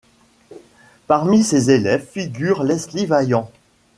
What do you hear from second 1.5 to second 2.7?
élèves, figure